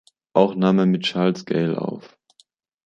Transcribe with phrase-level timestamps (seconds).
[0.33, 2.17] Auch nahm er mit Charles Gayle auf.